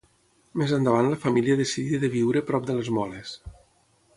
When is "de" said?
2.05-2.09, 2.71-2.79